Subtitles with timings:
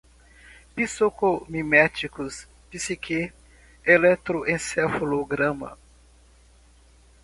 [0.75, 3.31] psicotomiméticos, psique,
[3.85, 5.77] eletroencefalograma